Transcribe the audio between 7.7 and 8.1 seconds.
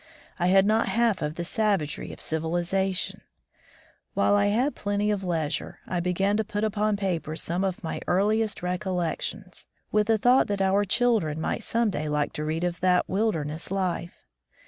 my